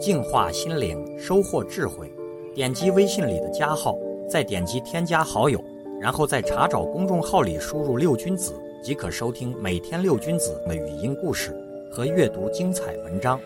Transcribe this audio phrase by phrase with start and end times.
[0.00, 2.10] 净化心灵，收获智慧。
[2.54, 3.96] 点击微信里的加号，
[4.28, 5.62] 再点击添加好友，
[6.00, 11.54] 然后在查找公众号里输入“六君子”，即可收听每天六君子的语音故事
[11.92, 13.38] 和阅读精彩文章。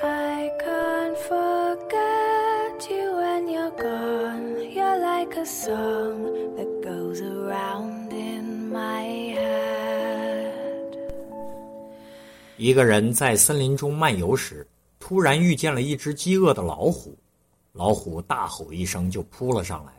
[0.00, 4.56] I can't forget you when you're gone.
[4.72, 10.52] You're like a song that goes around in my head.
[12.56, 14.66] 一个人在森林中漫游时，
[15.04, 17.18] 突然遇见了一只饥饿的老虎，
[17.72, 19.92] 老虎大吼一声就扑了上来，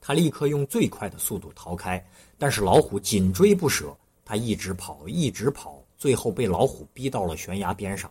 [0.00, 2.02] 他立刻用最快的速度逃开，
[2.38, 3.92] 但是老虎紧追不舍，
[4.24, 8.08] 他一直跑，一直跑，最后被老虎逼到了悬崖边上。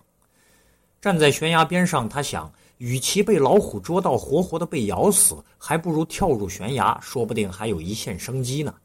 [0.99, 8.75] 站在悬崖边上，他想，与其被老虎捉到活活的被咬死，还不如跳入悬崖，说不定还有一线生机呢。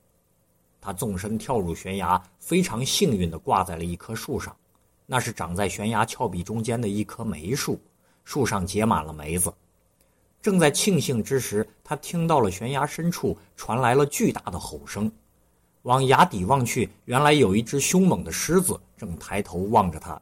[0.80, 4.56] 他纵身跳入悬崖，非常幸运地挂在了一棵树上。
[5.06, 7.78] 那是长在悬崖峭壁中间的一棵梅树，
[8.24, 9.52] 树上结满了梅子。
[10.40, 15.10] 正在庆幸之时，他听到了悬崖深处传来了巨大的吼声。
[15.82, 20.20] 往崖底望去，原来有一只凶猛的狮子正抬头望着他。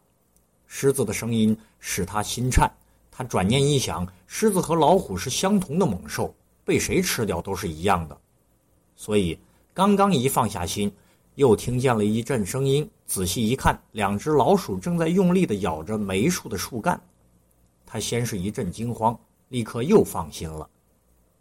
[0.67, 2.71] 狮子的声音使他心颤。
[3.11, 8.19] 他转念一想，狮子和老虎是相同的猛兽，被谁吃掉都是一样的。
[8.97, 9.39] 所以，
[9.73, 10.93] 刚刚一放下心。
[11.37, 17.01] 又听见了一阵声音，仔细一看，两只老鼠正在用力地咬着梅树的树干。
[17.87, 20.69] 他先是一阵惊慌，立刻又放心了。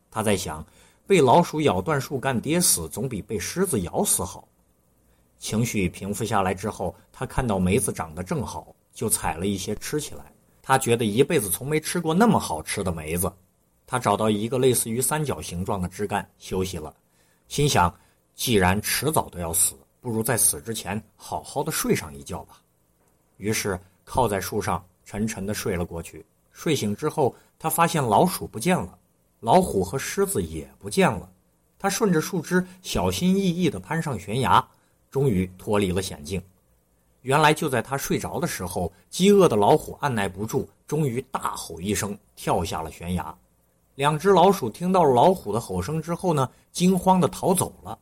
[0.09, 0.65] 他在想，
[1.05, 4.47] 被老鼠咬断树干跌死，总比被狮子咬死好。
[5.39, 10.31] 情绪平复下来之后，他看到梅子长得正好，就采了一些吃起来。
[10.61, 13.29] 他觉得一辈子从没吃过那么好吃的梅子。
[13.85, 16.95] 他找到一个类似于三角形状的枝干休息了，
[17.49, 17.93] 心想。
[18.41, 22.59] 既然迟早都要死，不如在死之前好好的睡上一觉吧。
[23.37, 26.25] 于是靠在树上沉沉的睡了过去。
[26.51, 28.97] 睡醒之后，他发现老鼠不见了，
[29.41, 31.29] 老虎和狮子也不见了。
[31.77, 34.67] 他顺着树枝小心翼翼的攀上悬崖，
[35.11, 36.41] 终于脱离了险境。
[37.21, 43.37] 原来就在他睡着的时候，饥饿的老虎按耐不住，终于大吼一声，跳下了悬崖。
[43.93, 47.99] 两只老鼠听到了老虎的吼声之后呢，惊慌的逃走了。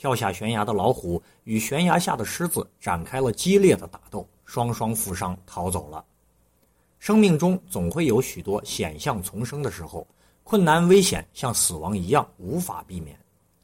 [0.00, 6.02] 跳下悬崖的老虎与悬崖下的狮子展开了激烈的打斗，双双负伤逃走了。
[6.98, 10.06] 生命中总会有许多险象丛生的时候，
[10.42, 13.14] 困难危险像死亡一样无法避免。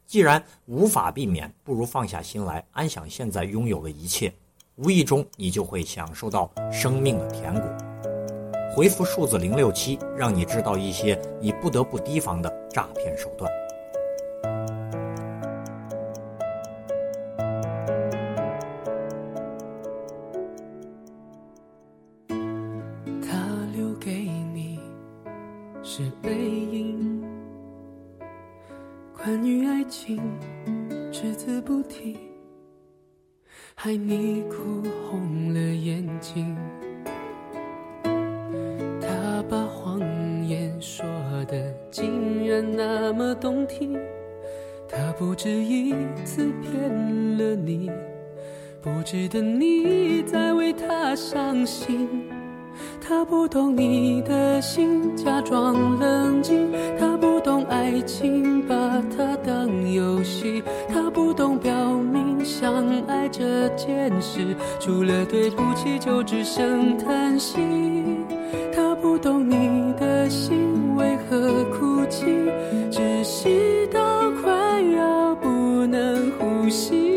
[0.05, 4.31] 既然无法避免，不如放下心来，安享现在拥有的一切，
[4.75, 7.63] 无意中你就会享受到生命的甜果。
[8.75, 13.51] 回复数字零六七，让你知道一些你不得不提防的诈骗手段。
[29.27, 30.21] 关于爱情
[31.11, 32.15] 只字不提，
[33.75, 36.55] 害你哭红了眼睛。
[39.01, 39.99] 他把谎
[40.47, 41.05] 言说
[41.45, 43.99] 的竟然那么动听，
[44.87, 45.93] 他不止一
[46.23, 47.91] 次骗了你，
[48.81, 52.07] 不值得你再为他伤心。
[53.01, 57.36] 他不懂你的心，假装冷静；他不
[57.69, 58.75] 爱情，把
[59.15, 67.59] 它当游戏；他不懂表明相爱这件事，除了对不起就只剩叹息。
[68.73, 72.25] 他不懂你的心为何哭泣，
[72.91, 77.16] 窒息到快要不能呼吸。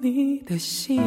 [0.00, 1.00] 你的心。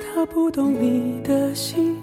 [0.00, 1.93] 他不懂你的心，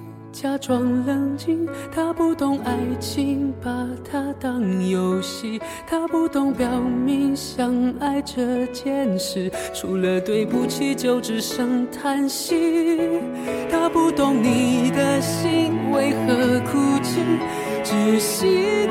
[0.42, 1.68] 假装冷静。
[1.94, 5.62] 他不懂爱情，把它当游戏。
[5.88, 13.22] 他不懂表明相爱这件事，除了对不起就只剩叹息。
[13.70, 17.22] 他不懂你的心为何哭泣，
[17.84, 18.88] 窒息